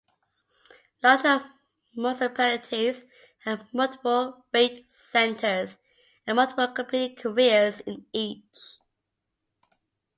Larger 1.03 1.45
municipalities 1.93 3.05
have 3.45 3.71
multiple 3.71 4.43
rate 4.51 4.91
centres 4.91 5.77
and 6.25 6.37
multiple 6.37 6.69
competing 6.69 7.15
carriers 7.15 7.81
in 7.81 8.07
each. 8.11 8.79